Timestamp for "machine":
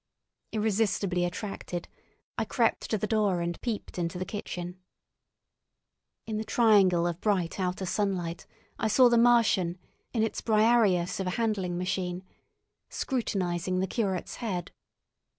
11.77-12.23